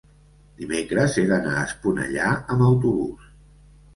[0.61, 3.31] dimecres he d'anar a Esponellà amb autobús.